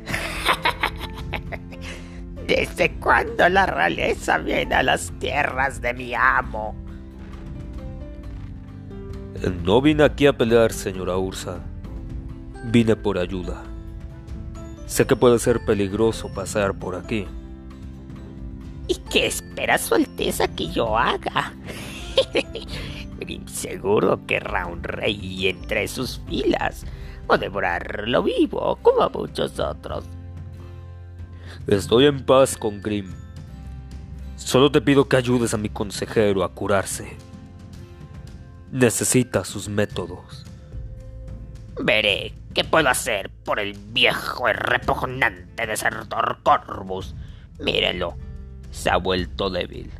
¿Desde 2.46 2.92
cuándo 2.96 3.48
la 3.48 3.64
realeza 3.64 4.36
viene 4.36 4.74
a 4.74 4.82
las 4.82 5.12
tierras 5.18 5.80
de 5.80 5.94
mi 5.94 6.12
amo? 6.12 6.76
No 9.64 9.80
vine 9.80 10.04
aquí 10.04 10.26
a 10.26 10.36
pelear, 10.36 10.74
señora 10.74 11.16
Ursa. 11.16 11.60
Vine 12.64 12.96
por 12.96 13.16
ayuda. 13.16 13.62
Sé 14.84 15.06
que 15.06 15.16
puede 15.16 15.38
ser 15.38 15.64
peligroso 15.64 16.28
pasar 16.34 16.74
por 16.74 16.96
aquí. 16.96 17.26
¿Y 18.92 18.96
qué 19.08 19.24
espera 19.24 19.78
su 19.78 19.94
Alteza 19.94 20.46
que 20.48 20.68
yo 20.70 20.98
haga? 20.98 21.54
Seguro 23.46 24.26
querrá 24.26 24.66
un 24.66 24.82
rey 24.82 25.48
entre 25.48 25.88
sus 25.88 26.20
filas 26.28 26.84
o 27.26 27.38
devorarlo 27.38 28.22
vivo 28.22 28.78
como 28.82 29.02
a 29.02 29.08
muchos 29.08 29.58
otros. 29.58 30.04
Estoy 31.66 32.04
en 32.04 32.22
paz 32.26 32.58
con 32.58 32.82
Grim. 32.82 33.14
Solo 34.36 34.70
te 34.70 34.82
pido 34.82 35.08
que 35.08 35.16
ayudes 35.16 35.54
a 35.54 35.56
mi 35.56 35.70
consejero 35.70 36.44
a 36.44 36.52
curarse. 36.52 37.16
Necesita 38.72 39.46
sus 39.46 39.70
métodos. 39.70 40.44
Veré 41.82 42.34
qué 42.52 42.62
puedo 42.62 42.90
hacer 42.90 43.30
por 43.30 43.58
el 43.58 43.72
viejo 43.72 44.50
y 44.50 44.52
repugnante 44.52 45.66
desertor 45.66 46.40
Corvus. 46.42 47.14
Mírenlo, 47.58 48.16
se 48.72 48.90
ha 48.90 48.96
vuelto 48.96 49.48
débil. 49.50 49.92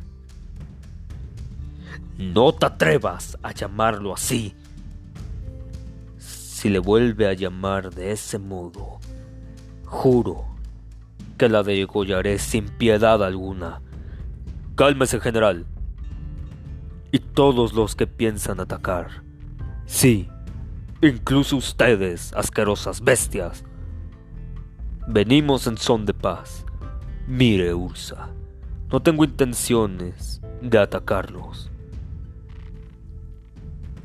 No 2.17 2.53
te 2.53 2.65
atrevas 2.65 3.37
a 3.41 3.53
llamarlo 3.53 4.13
así. 4.13 4.53
Si 6.17 6.67
le 6.67 6.79
vuelve 6.79 7.27
a 7.27 7.33
llamar 7.33 7.93
de 7.93 8.11
ese 8.11 8.37
modo, 8.37 8.99
juro 9.85 10.45
que 11.37 11.47
la 11.47 11.63
degollaré 11.63 12.37
sin 12.39 12.67
piedad 12.67 13.23
alguna. 13.23 13.81
Cálmese, 14.75 15.21
general 15.21 15.65
y 17.13 17.19
todos 17.19 17.73
los 17.73 17.95
que 17.95 18.07
piensan 18.07 18.59
atacar. 18.59 19.23
Sí, 19.85 20.27
incluso 20.99 21.57
ustedes, 21.57 22.33
asquerosas 22.33 23.01
bestias. 23.01 23.63
Venimos 25.07 25.67
en 25.67 25.77
son 25.77 26.07
de 26.07 26.15
paz. 26.15 26.65
Mire, 27.27 27.75
Ursa, 27.75 28.29
no 28.93 29.01
tengo 29.01 29.23
intenciones 29.23 30.39
de 30.61 30.77
atacarlos. 30.77 31.71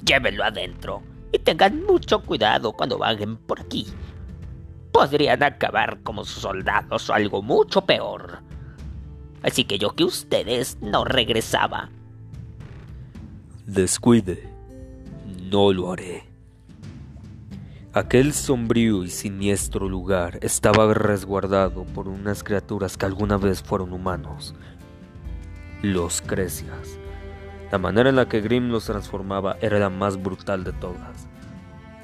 Llévenlo 0.02 0.42
adentro 0.42 1.02
y 1.30 1.38
tengan 1.38 1.84
mucho 1.84 2.22
cuidado 2.22 2.72
cuando 2.72 2.96
vaguen 2.96 3.36
por 3.36 3.60
aquí. 3.60 3.86
Podrían 4.90 5.42
acabar 5.42 6.00
como 6.02 6.24
sus 6.24 6.40
soldados 6.40 7.10
o 7.10 7.12
algo 7.12 7.42
mucho 7.42 7.82
peor. 7.82 8.38
Así 9.42 9.64
que 9.64 9.78
yo 9.78 9.94
que 9.94 10.04
ustedes 10.04 10.78
no 10.80 11.04
regresaba 11.04 11.90
Descuide, 13.66 14.48
no 15.50 15.70
lo 15.74 15.92
haré. 15.92 16.24
Aquel 17.92 18.32
sombrío 18.32 19.04
y 19.04 19.10
siniestro 19.10 19.88
lugar 19.88 20.38
estaba 20.40 20.94
resguardado 20.94 21.84
por 21.84 22.08
unas 22.08 22.42
criaturas 22.42 22.96
que 22.96 23.04
alguna 23.04 23.36
vez 23.36 23.62
fueron 23.62 23.92
humanos, 23.92 24.54
los 25.82 26.22
Crecias. 26.22 26.98
La 27.70 27.78
manera 27.78 28.08
en 28.08 28.16
la 28.16 28.28
que 28.28 28.40
Grimm 28.40 28.70
los 28.70 28.86
transformaba 28.86 29.56
era 29.60 29.78
la 29.78 29.90
más 29.90 30.20
brutal 30.20 30.64
de 30.64 30.72
todas, 30.72 31.28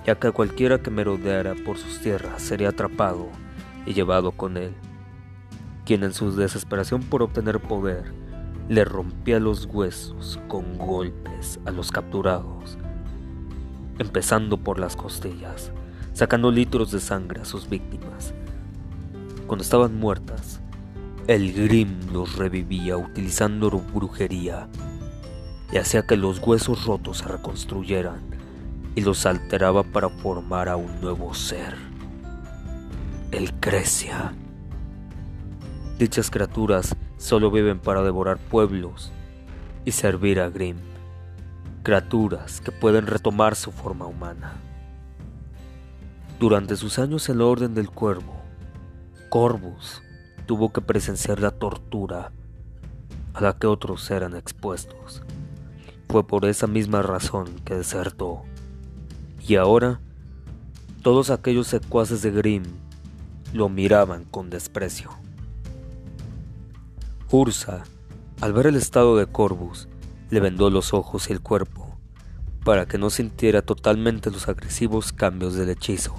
ya 0.06 0.14
que 0.14 0.30
cualquiera 0.30 0.78
que 0.78 0.90
merodeara 0.90 1.54
por 1.64 1.76
sus 1.76 1.98
tierras 2.00 2.40
sería 2.40 2.68
atrapado 2.68 3.28
y 3.84 3.92
llevado 3.92 4.30
con 4.30 4.56
él, 4.56 4.74
quien 5.84 6.04
en 6.04 6.12
su 6.12 6.36
desesperación 6.36 7.02
por 7.02 7.22
obtener 7.22 7.60
poder 7.60 8.12
le 8.68 8.84
rompía 8.84 9.40
los 9.40 9.66
huesos 9.66 10.38
con 10.46 10.78
golpes 10.78 11.58
a 11.66 11.72
los 11.72 11.90
capturados, 11.90 12.78
empezando 13.98 14.56
por 14.56 14.78
las 14.78 14.94
costillas, 14.94 15.72
sacando 16.12 16.52
litros 16.52 16.92
de 16.92 17.00
sangre 17.00 17.40
a 17.40 17.44
sus 17.44 17.68
víctimas. 17.68 18.34
Cuando 19.48 19.64
estaban 19.64 19.98
muertas, 19.98 20.53
el 21.26 21.54
Grim 21.54 22.12
los 22.12 22.36
revivía 22.36 22.98
utilizando 22.98 23.70
brujería 23.70 24.68
y 25.72 25.78
hacía 25.78 26.06
que 26.06 26.18
los 26.18 26.38
huesos 26.38 26.84
rotos 26.84 27.18
se 27.18 27.24
reconstruyeran 27.28 28.20
y 28.94 29.00
los 29.00 29.24
alteraba 29.24 29.82
para 29.84 30.10
formar 30.10 30.68
a 30.68 30.76
un 30.76 31.00
nuevo 31.00 31.32
ser, 31.32 31.76
el 33.30 33.54
Crecia. 33.54 34.34
Dichas 35.98 36.30
criaturas 36.30 36.94
solo 37.16 37.50
viven 37.50 37.78
para 37.78 38.02
devorar 38.02 38.36
pueblos 38.36 39.10
y 39.86 39.92
servir 39.92 40.40
a 40.40 40.50
Grim, 40.50 40.76
criaturas 41.82 42.60
que 42.60 42.70
pueden 42.70 43.06
retomar 43.06 43.56
su 43.56 43.72
forma 43.72 44.04
humana. 44.04 44.52
Durante 46.38 46.76
sus 46.76 46.98
años 46.98 47.30
en 47.30 47.38
la 47.38 47.46
Orden 47.46 47.74
del 47.74 47.88
Cuervo, 47.88 48.42
Corvus 49.30 50.02
tuvo 50.46 50.72
que 50.72 50.80
presenciar 50.80 51.40
la 51.40 51.50
tortura 51.50 52.32
a 53.32 53.40
la 53.40 53.58
que 53.58 53.66
otros 53.66 54.10
eran 54.10 54.36
expuestos. 54.36 55.22
Fue 56.08 56.26
por 56.26 56.44
esa 56.44 56.66
misma 56.66 57.02
razón 57.02 57.46
que 57.64 57.74
desertó. 57.74 58.42
Y 59.46 59.56
ahora, 59.56 60.00
todos 61.02 61.30
aquellos 61.30 61.66
secuaces 61.66 62.22
de 62.22 62.30
Grimm 62.30 62.64
lo 63.52 63.68
miraban 63.68 64.24
con 64.24 64.50
desprecio. 64.50 65.10
Ursa, 67.30 67.84
al 68.40 68.52
ver 68.52 68.66
el 68.66 68.76
estado 68.76 69.16
de 69.16 69.26
Corvus, 69.26 69.88
le 70.30 70.40
vendó 70.40 70.70
los 70.70 70.94
ojos 70.94 71.28
y 71.28 71.32
el 71.32 71.40
cuerpo 71.40 71.84
para 72.64 72.86
que 72.86 72.96
no 72.96 73.10
sintiera 73.10 73.60
totalmente 73.60 74.30
los 74.30 74.48
agresivos 74.48 75.12
cambios 75.12 75.54
del 75.54 75.68
hechizo 75.68 76.14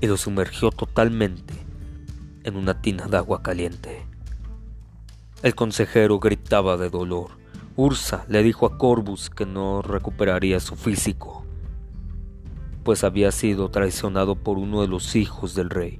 y 0.00 0.06
lo 0.06 0.16
sumergió 0.16 0.70
totalmente 0.70 1.54
en 2.44 2.56
una 2.56 2.80
tina 2.80 3.06
de 3.06 3.16
agua 3.16 3.42
caliente. 3.42 4.06
El 5.42 5.54
consejero 5.54 6.20
gritaba 6.20 6.76
de 6.76 6.90
dolor. 6.90 7.30
Ursa 7.76 8.24
le 8.28 8.42
dijo 8.42 8.66
a 8.66 8.78
Corvus 8.78 9.30
que 9.30 9.46
no 9.46 9.82
recuperaría 9.82 10.60
su 10.60 10.76
físico, 10.76 11.44
pues 12.84 13.02
había 13.02 13.32
sido 13.32 13.70
traicionado 13.70 14.36
por 14.36 14.58
uno 14.58 14.82
de 14.82 14.88
los 14.88 15.16
hijos 15.16 15.54
del 15.54 15.70
rey, 15.70 15.98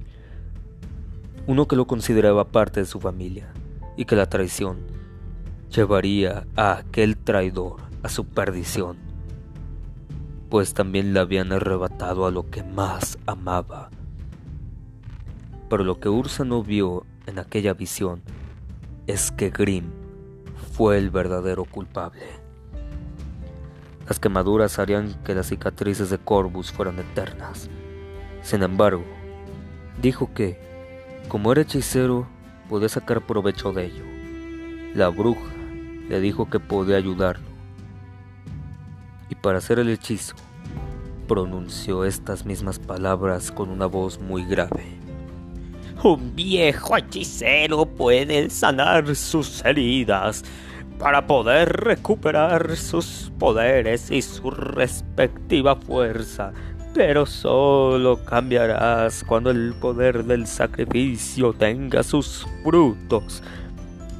uno 1.47 1.67
que 1.67 1.75
lo 1.75 1.85
consideraba 1.85 2.45
parte 2.45 2.79
de 2.79 2.85
su 2.85 2.99
familia, 2.99 3.51
y 3.97 4.05
que 4.05 4.15
la 4.15 4.29
traición 4.29 4.77
llevaría 5.69 6.45
a 6.55 6.77
aquel 6.77 7.17
traidor 7.17 7.81
a 8.03 8.09
su 8.09 8.25
perdición, 8.25 8.97
pues 10.49 10.73
también 10.73 11.13
le 11.13 11.19
habían 11.19 11.51
arrebatado 11.51 12.25
a 12.25 12.31
lo 12.31 12.49
que 12.49 12.63
más 12.63 13.17
amaba, 13.25 13.89
pero 15.69 15.83
lo 15.83 15.99
que 15.99 16.09
Ursa 16.09 16.43
no 16.43 16.63
vio 16.63 17.05
en 17.25 17.39
aquella 17.39 17.73
visión 17.73 18.21
es 19.07 19.31
que 19.31 19.49
Grim 19.49 19.91
fue 20.73 20.97
el 20.97 21.09
verdadero 21.09 21.65
culpable. 21.65 22.25
Las 24.07 24.19
quemaduras 24.19 24.77
harían 24.77 25.15
que 25.23 25.33
las 25.33 25.47
cicatrices 25.47 26.09
de 26.09 26.19
Corvus 26.19 26.71
fueran 26.71 26.99
eternas. 26.99 27.69
Sin 28.43 28.61
embargo, 28.61 29.03
dijo 30.01 30.31
que, 30.33 30.59
como 31.27 31.51
era 31.51 31.61
hechicero, 31.61 32.27
podía 32.69 32.89
sacar 32.89 33.25
provecho 33.25 33.73
de 33.73 33.85
ello. 33.85 34.03
La 34.93 35.09
bruja 35.09 35.51
le 36.07 36.19
dijo 36.19 36.49
que 36.49 36.59
podía 36.59 36.97
ayudarlo. 36.97 37.47
Y 39.29 39.35
para 39.35 39.57
hacer 39.57 39.79
el 39.79 39.89
hechizo, 39.89 40.35
pronunció 41.27 42.05
estas 42.05 42.45
mismas 42.45 42.77
palabras 42.77 43.51
con 43.51 43.69
una 43.69 43.87
voz 43.87 44.19
muy 44.19 44.45
grave. 44.45 45.04
Un 46.03 46.35
viejo 46.35 46.97
hechicero 46.97 47.85
puede 47.85 48.49
sanar 48.49 49.15
sus 49.15 49.63
heridas 49.65 50.43
para 50.99 51.25
poder 51.25 51.69
recuperar 51.69 52.75
sus 52.75 53.31
poderes 53.39 54.11
y 54.11 54.21
su 54.21 54.51
respectiva 54.51 55.75
fuerza, 55.75 56.51
pero 56.93 57.25
solo 57.25 58.23
cambiarás 58.23 59.23
cuando 59.23 59.49
el 59.51 59.73
poder 59.73 60.25
del 60.25 60.45
sacrificio 60.45 61.53
tenga 61.53 62.03
sus 62.03 62.45
frutos. 62.63 63.41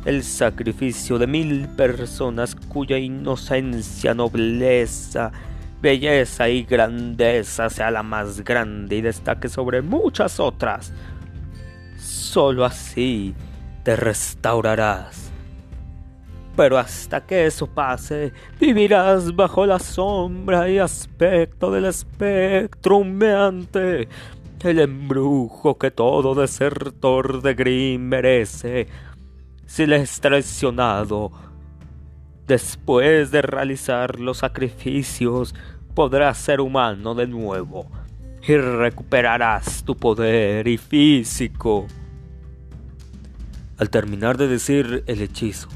El 0.06 0.24
sacrificio 0.24 1.18
de 1.18 1.28
mil 1.28 1.68
personas 1.70 2.56
cuya 2.56 2.98
inocencia, 2.98 4.14
nobleza, 4.14 5.32
belleza 5.82 6.50
y 6.50 6.64
grandeza 6.64 7.70
sea 7.70 7.92
la 7.92 8.02
más 8.02 8.44
grande 8.44 8.98
y 8.98 9.02
destaque 9.02 9.50
sobre 9.50 9.82
muchas 9.82 10.40
otras 10.40 10.92
Solo 12.06 12.66
así 12.66 13.34
te 13.84 13.96
restaurarás. 13.96 15.32
Pero 16.56 16.78
hasta 16.78 17.26
que 17.26 17.48
eso 17.48 17.66
pase, 17.66 18.32
vivirás 18.60 19.36
bajo 19.36 19.66
la 19.66 19.80
sombra 19.80 20.70
y 20.70 20.78
aspecto 20.78 21.72
del 21.72 21.86
espectro 21.86 22.98
humeante, 22.98 24.08
el 24.64 24.80
embrujo 24.82 25.80
que 25.80 25.90
todo 25.90 26.36
desertor 26.36 27.42
de 27.42 27.56
Grimm 27.56 28.04
merece. 28.04 28.88
Si 29.66 29.88
le 29.88 29.96
es 29.96 30.22
traicionado, 30.22 31.32
después 32.46 33.32
de 33.32 33.42
realizar 33.42 34.20
los 34.20 34.38
sacrificios, 34.38 35.56
podrás 35.96 36.38
ser 36.38 36.62
humano 36.62 37.16
de 37.16 37.26
nuevo 37.26 37.88
y 38.48 38.58
recuperarás 38.58 39.84
tu 39.84 39.96
poder 39.96 40.68
y 40.68 40.78
físico. 40.78 41.88
Al 43.78 43.90
terminar 43.90 44.38
de 44.38 44.48
decir 44.48 45.04
el 45.08 45.22
hechizo, 45.22 45.68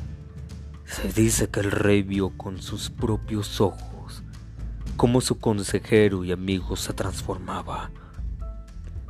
se 0.85 1.11
dice 1.11 1.49
que 1.49 1.59
el 1.59 1.71
rey 1.71 2.03
vio 2.03 2.29
con 2.37 2.61
sus 2.61 2.89
propios 2.89 3.59
ojos 3.59 3.89
cómo 4.99 5.21
su 5.21 5.39
consejero 5.39 6.25
y 6.25 6.33
amigo 6.33 6.75
se 6.75 6.91
transformaba. 6.91 7.89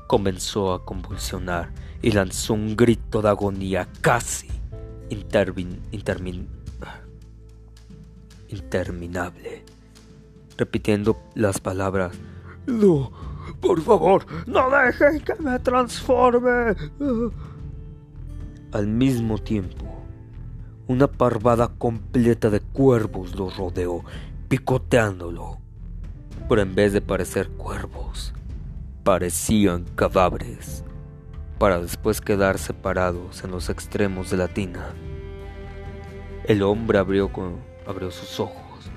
Comenzó 0.05 0.71
a 0.71 0.85
convulsionar 0.85 1.71
y 2.03 2.11
lanzó 2.11 2.53
un 2.53 2.77
grito 2.77 3.23
de 3.23 3.29
agonía 3.29 3.87
casi 3.99 4.47
interminable, 5.09 6.45
repitiendo 10.57 11.19
las 11.33 11.59
palabras, 11.59 12.15
No, 12.67 13.11
por 13.59 13.81
favor, 13.81 14.25
no 14.45 14.69
dejen 14.69 15.21
que 15.21 15.35
me 15.35 15.59
transforme. 15.59 16.75
Al 18.71 18.87
mismo 18.87 19.37
tiempo, 19.37 19.85
una 20.87 21.07
parvada 21.07 21.67
completa 21.77 22.49
de 22.49 22.61
cuervos 22.61 23.35
lo 23.35 23.49
rodeó, 23.49 24.03
picoteándolo. 24.47 25.57
Pero 26.47 26.61
en 26.61 26.73
vez 26.73 26.93
de 26.93 27.01
parecer 27.01 27.49
cuervos, 27.49 28.33
parecían 29.03 29.85
cadáveres, 29.95 30.83
para 31.59 31.79
después 31.79 32.21
quedar 32.21 32.57
separados 32.57 33.43
en 33.43 33.51
los 33.51 33.69
extremos 33.69 34.31
de 34.31 34.37
la 34.37 34.47
tina. 34.47 34.93
El 36.45 36.63
hombre 36.63 36.97
abrió, 36.97 37.29
abrió 37.85 38.09
sus 38.09 38.39
ojos, 38.39 38.91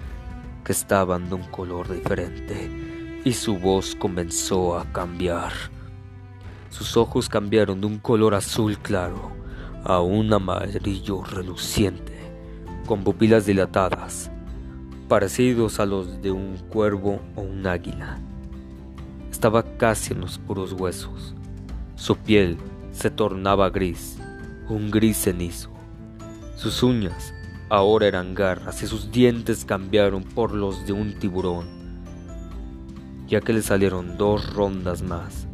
que 0.64 0.72
estaban 0.72 1.28
de 1.28 1.34
un 1.34 1.44
color 1.44 1.92
diferente, 1.92 2.91
y 3.24 3.32
su 3.32 3.56
voz 3.56 3.94
comenzó 3.94 4.76
a 4.76 4.84
cambiar. 4.92 5.52
Sus 6.70 6.96
ojos 6.96 7.28
cambiaron 7.28 7.80
de 7.80 7.86
un 7.86 7.98
color 7.98 8.34
azul 8.34 8.78
claro 8.78 9.30
a 9.84 10.00
un 10.00 10.32
amarillo 10.32 11.22
reluciente, 11.24 12.12
con 12.86 13.04
pupilas 13.04 13.46
dilatadas, 13.46 14.30
parecidos 15.08 15.78
a 15.78 15.86
los 15.86 16.22
de 16.22 16.30
un 16.30 16.56
cuervo 16.68 17.20
o 17.36 17.42
un 17.42 17.66
águila. 17.66 18.18
Estaba 19.30 19.62
casi 19.76 20.14
en 20.14 20.20
los 20.20 20.38
puros 20.38 20.72
huesos. 20.72 21.34
Su 21.94 22.16
piel 22.16 22.56
se 22.92 23.10
tornaba 23.10 23.70
gris, 23.70 24.18
un 24.68 24.90
gris 24.90 25.16
cenizo. 25.16 25.70
Sus 26.56 26.82
uñas 26.82 27.34
ahora 27.68 28.06
eran 28.06 28.34
garras 28.34 28.82
y 28.82 28.86
sus 28.86 29.10
dientes 29.10 29.64
cambiaron 29.64 30.22
por 30.22 30.52
los 30.52 30.86
de 30.86 30.92
un 30.92 31.18
tiburón, 31.18 31.81
ya 33.32 33.40
que 33.40 33.54
le 33.54 33.62
salieron 33.62 34.18
dos 34.18 34.52
rondas 34.52 35.00
más. 35.00 35.48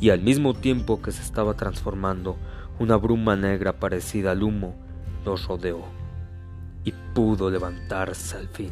Y 0.00 0.10
al 0.10 0.20
mismo 0.20 0.52
tiempo 0.52 1.00
que 1.00 1.12
se 1.12 1.22
estaba 1.22 1.54
transformando, 1.54 2.36
una 2.78 2.96
bruma 2.96 3.36
negra 3.36 3.80
parecida 3.80 4.32
al 4.32 4.42
humo 4.42 4.76
los 5.24 5.46
rodeó 5.46 5.82
y 6.84 6.92
pudo 7.14 7.48
levantarse 7.48 8.36
al 8.36 8.48
fin. 8.48 8.70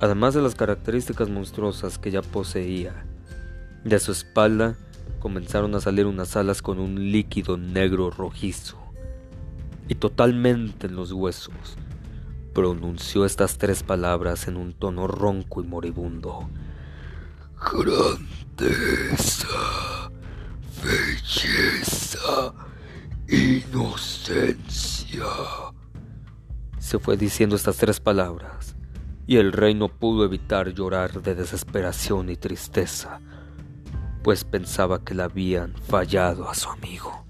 Además 0.00 0.34
de 0.34 0.42
las 0.42 0.56
características 0.56 1.28
monstruosas 1.28 1.98
que 1.98 2.10
ya 2.10 2.22
poseía, 2.22 3.04
de 3.84 4.00
su 4.00 4.10
espalda 4.10 4.74
comenzaron 5.20 5.72
a 5.76 5.80
salir 5.80 6.06
unas 6.06 6.36
alas 6.36 6.62
con 6.62 6.80
un 6.80 7.12
líquido 7.12 7.56
negro 7.56 8.10
rojizo 8.10 8.76
y 9.86 9.94
totalmente 9.94 10.88
en 10.88 10.96
los 10.96 11.12
huesos. 11.12 11.76
Pronunció 12.52 13.24
estas 13.24 13.56
tres 13.56 13.82
palabras 13.82 14.46
en 14.46 14.58
un 14.58 14.74
tono 14.74 15.06
ronco 15.06 15.62
y 15.62 15.66
moribundo. 15.66 16.50
grandeza, 17.72 19.48
belleza, 20.84 22.52
inocencia. 23.26 25.24
Se 26.78 26.98
fue 26.98 27.16
diciendo 27.16 27.56
estas 27.56 27.78
tres 27.78 28.00
palabras, 28.00 28.76
y 29.26 29.38
el 29.38 29.52
rey 29.52 29.72
no 29.72 29.88
pudo 29.88 30.26
evitar 30.26 30.74
llorar 30.74 31.22
de 31.22 31.34
desesperación 31.34 32.28
y 32.28 32.36
tristeza, 32.36 33.20
pues 34.22 34.44
pensaba 34.44 35.02
que 35.02 35.14
le 35.14 35.22
habían 35.22 35.74
fallado 35.88 36.50
a 36.50 36.54
su 36.54 36.68
amigo. 36.68 37.24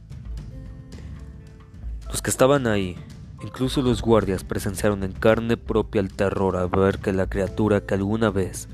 Los 2.08 2.20
que 2.22 2.30
estaban 2.30 2.66
ahí, 2.66 2.96
incluso 3.42 3.82
los 3.82 4.02
guardias, 4.02 4.44
presenciaron 4.44 5.02
en 5.02 5.12
carne 5.12 5.56
propia 5.56 6.00
el 6.00 6.12
terror 6.12 6.56
al 6.56 6.68
ver 6.68 6.98
que 6.98 7.12
la 7.12 7.28
criatura 7.28 7.80
que 7.80 7.94
alguna 7.94 8.30
vez 8.30 8.68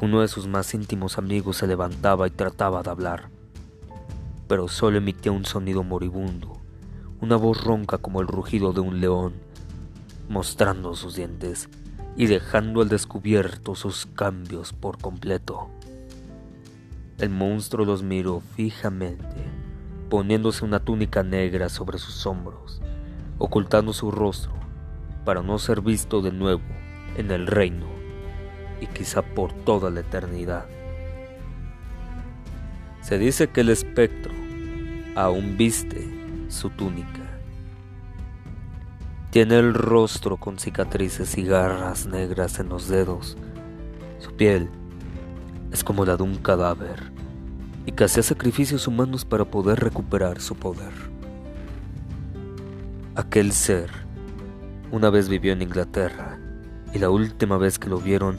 uno 0.00 0.22
de 0.22 0.28
sus 0.28 0.46
más 0.46 0.72
íntimos 0.72 1.18
amigos 1.18 1.58
se 1.58 1.66
levantaba 1.66 2.26
y 2.26 2.30
trataba 2.30 2.82
de 2.82 2.90
hablar, 2.90 3.28
pero 4.48 4.66
solo 4.68 4.98
emitía 4.98 5.32
un 5.32 5.44
sonido 5.44 5.82
moribundo, 5.82 6.58
una 7.20 7.36
voz 7.36 7.62
ronca 7.62 7.98
como 7.98 8.20
el 8.20 8.26
rugido 8.26 8.72
de 8.72 8.80
un 8.80 9.00
león, 9.00 9.34
mostrando 10.28 10.94
sus 10.94 11.16
dientes 11.16 11.68
y 12.16 12.26
dejando 12.26 12.80
al 12.80 12.88
descubierto 12.88 13.74
sus 13.74 14.06
cambios 14.06 14.72
por 14.72 14.98
completo. 14.98 15.68
El 17.18 17.28
monstruo 17.28 17.84
los 17.84 18.02
miró 18.02 18.40
fijamente, 18.56 19.44
poniéndose 20.08 20.64
una 20.64 20.80
túnica 20.80 21.22
negra 21.22 21.68
sobre 21.68 21.98
sus 21.98 22.24
hombros, 22.26 22.79
ocultando 23.40 23.94
su 23.94 24.10
rostro 24.10 24.52
para 25.24 25.42
no 25.42 25.58
ser 25.58 25.80
visto 25.80 26.20
de 26.20 26.30
nuevo 26.30 26.60
en 27.16 27.30
el 27.30 27.46
reino 27.46 27.86
y 28.80 28.86
quizá 28.86 29.22
por 29.22 29.52
toda 29.52 29.90
la 29.90 30.00
eternidad. 30.00 30.66
Se 33.00 33.18
dice 33.18 33.48
que 33.48 33.62
el 33.62 33.70
espectro 33.70 34.32
aún 35.16 35.56
viste 35.56 36.06
su 36.48 36.68
túnica. 36.70 37.08
Tiene 39.30 39.58
el 39.58 39.74
rostro 39.74 40.36
con 40.36 40.58
cicatrices 40.58 41.38
y 41.38 41.44
garras 41.44 42.06
negras 42.06 42.58
en 42.58 42.68
los 42.68 42.88
dedos. 42.88 43.38
Su 44.18 44.32
piel 44.36 44.68
es 45.72 45.82
como 45.82 46.04
la 46.04 46.16
de 46.16 46.24
un 46.24 46.36
cadáver 46.36 47.10
y 47.86 47.92
que 47.92 48.04
hacía 48.04 48.22
sacrificios 48.22 48.86
humanos 48.86 49.24
para 49.24 49.46
poder 49.46 49.80
recuperar 49.80 50.40
su 50.40 50.56
poder. 50.56 51.09
Aquel 53.20 53.52
ser 53.52 53.90
una 54.90 55.10
vez 55.10 55.28
vivió 55.28 55.52
en 55.52 55.60
Inglaterra 55.60 56.38
y 56.94 56.98
la 56.98 57.10
última 57.10 57.58
vez 57.58 57.78
que 57.78 57.90
lo 57.90 57.98
vieron 57.98 58.38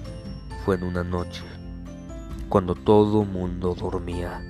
fue 0.65 0.76
en 0.76 0.84
una 0.84 1.04
noche, 1.04 1.44
cuando 2.50 2.74
todo 2.74 3.24
mundo 3.24 3.76
dormía. 3.76 4.41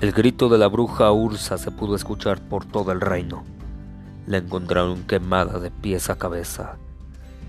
El 0.00 0.12
grito 0.12 0.48
de 0.48 0.56
la 0.56 0.68
bruja 0.68 1.12
Ursa 1.12 1.58
se 1.58 1.70
pudo 1.70 1.96
escuchar 1.96 2.40
por 2.40 2.64
todo 2.64 2.90
el 2.90 3.02
reino. 3.02 3.44
La 4.26 4.38
encontraron 4.38 5.02
quemada 5.02 5.58
de 5.58 5.70
pies 5.70 6.08
a 6.08 6.16
cabeza, 6.16 6.78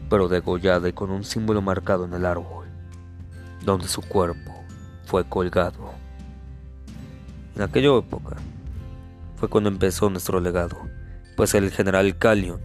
pero 0.09 0.27
degollada 0.27 0.89
y 0.89 0.93
con 0.93 1.09
un 1.09 1.23
símbolo 1.23 1.61
marcado 1.61 2.03
en 2.03 2.15
el 2.15 2.25
árbol, 2.25 2.67
donde 3.63 3.87
su 3.87 4.01
cuerpo 4.01 4.51
fue 5.05 5.23
colgado. 5.23 5.93
En 7.55 7.61
aquella 7.61 7.95
época 7.97 8.35
fue 9.37 9.47
cuando 9.47 9.69
empezó 9.69 10.09
nuestro 10.09 10.41
legado, 10.41 10.88
pues 11.39 11.53
el 11.53 11.71
general 11.71 12.17
Calion 12.17 12.59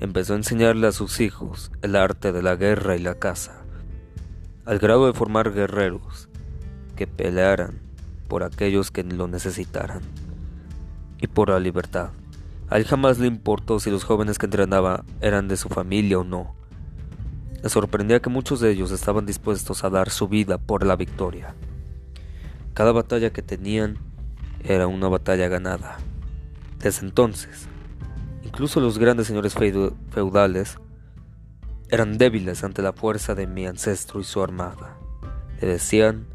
empezó 0.00 0.32
a 0.32 0.38
enseñarle 0.38 0.88
a 0.88 0.92
sus 0.92 1.20
hijos 1.20 1.70
el 1.82 1.94
arte 1.94 2.32
de 2.32 2.42
la 2.42 2.56
guerra 2.56 2.96
y 2.96 2.98
la 2.98 3.14
caza 3.14 3.62
al 4.64 4.80
grado 4.80 5.06
de 5.06 5.12
formar 5.12 5.52
guerreros 5.52 6.28
que 6.96 7.06
pelearan 7.06 7.78
por 8.26 8.42
aquellos 8.42 8.90
que 8.90 9.04
lo 9.04 9.28
necesitaran 9.28 10.00
y 11.20 11.28
por 11.28 11.50
la 11.50 11.60
libertad. 11.60 12.10
A 12.68 12.78
él 12.78 12.86
jamás 12.86 13.20
le 13.20 13.28
importó 13.28 13.78
si 13.78 13.88
los 13.88 14.02
jóvenes 14.02 14.36
que 14.36 14.46
entrenaba 14.46 15.04
eran 15.20 15.46
de 15.46 15.56
su 15.56 15.68
familia 15.68 16.18
o 16.18 16.24
no. 16.24 16.56
Le 17.62 17.68
sorprendía 17.68 18.18
que 18.18 18.30
muchos 18.30 18.58
de 18.58 18.72
ellos 18.72 18.90
estaban 18.90 19.26
dispuestos 19.26 19.84
a 19.84 19.90
dar 19.90 20.10
su 20.10 20.26
vida 20.26 20.58
por 20.58 20.84
la 20.84 20.96
victoria. 20.96 21.54
Cada 22.74 22.90
batalla 22.90 23.30
que 23.30 23.42
tenían 23.42 23.96
era 24.64 24.88
una 24.88 25.06
batalla 25.06 25.46
ganada. 25.46 25.98
Desde 26.80 27.06
entonces, 27.06 27.68
incluso 28.42 28.80
los 28.80 28.98
grandes 28.98 29.26
señores 29.26 29.54
feudales 29.54 30.78
eran 31.90 32.18
débiles 32.18 32.64
ante 32.64 32.82
la 32.82 32.92
fuerza 32.92 33.34
de 33.34 33.46
mi 33.46 33.66
ancestro 33.66 34.20
y 34.20 34.24
su 34.24 34.42
armada. 34.42 34.98
Le 35.60 35.68
decían 35.68 36.26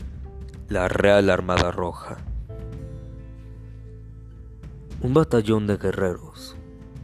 la 0.67 0.87
Real 0.87 1.29
Armada 1.29 1.71
Roja. 1.71 2.17
Un 5.01 5.13
batallón 5.13 5.67
de 5.67 5.77
guerreros, 5.77 6.55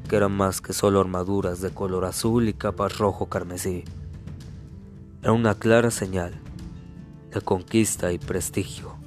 que 0.08 0.16
eran 0.16 0.32
más 0.32 0.62
que 0.62 0.74
solo 0.74 1.00
armaduras 1.00 1.62
de 1.62 1.70
color 1.70 2.06
azul 2.06 2.48
y 2.48 2.54
capas 2.54 2.98
rojo 2.98 3.28
carmesí. 3.28 3.84
Era 5.22 5.34
una 5.34 5.54
clara 5.56 5.92
señal 5.92 6.34
de 7.34 7.42
conquista 7.42 8.12
y 8.12 8.18
prestigio. 8.18 8.99